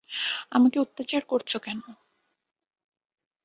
[0.51, 1.79] আমাকে অত্যাচার করছ কেন?